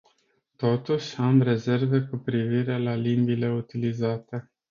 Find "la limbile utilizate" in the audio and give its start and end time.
2.77-4.51